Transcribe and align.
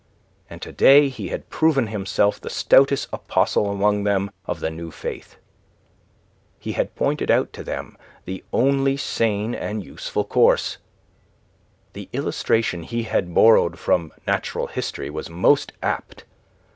And 0.49 0.63
to 0.63 0.71
day 0.71 1.09
he 1.09 1.27
had 1.27 1.47
proven 1.51 1.85
himself 1.85 2.41
the 2.41 2.49
stoutest 2.49 3.07
apostle 3.13 3.69
among 3.69 4.03
them 4.03 4.31
of 4.47 4.59
the 4.59 4.71
new 4.71 4.89
faith. 4.89 5.35
He 6.57 6.71
had 6.71 6.95
pointed 6.95 7.29
out 7.29 7.53
to 7.53 7.63
them 7.63 7.95
the 8.25 8.43
only 8.51 8.97
sane 8.97 9.53
and 9.53 9.85
useful 9.85 10.23
course. 10.23 10.79
The 11.93 12.09
illustration 12.13 12.81
he 12.81 13.03
had 13.03 13.35
borrowed 13.35 13.77
from 13.77 14.11
natural 14.25 14.65
history 14.65 15.11
was 15.11 15.29
most 15.29 15.71
apt. 15.83 16.23